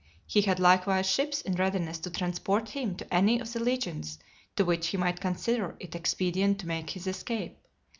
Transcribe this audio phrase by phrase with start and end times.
[0.25, 4.17] He had likewise ships in readiness to transport him to any of the legions
[4.55, 7.59] to which he might consider it expedient to make his escape.